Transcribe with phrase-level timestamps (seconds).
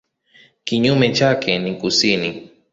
[0.63, 2.49] Kinyume chake ni kusini.